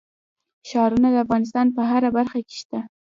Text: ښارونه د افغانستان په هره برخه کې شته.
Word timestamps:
ښارونه 0.69 1.07
د 1.11 1.15
افغانستان 1.25 1.67
په 1.75 1.81
هره 1.89 2.09
برخه 2.17 2.39
کې 2.47 2.55
شته. 2.61 2.79